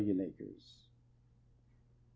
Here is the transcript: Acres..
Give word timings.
Acres.. 0.01 0.65